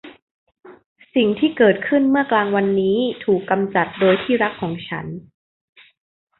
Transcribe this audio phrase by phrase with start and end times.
[1.15, 5.05] สิ่งที่เกิดขึ้นเมื่อกลางวันนี้ถูกกำจัดโดยที่รักของฉัน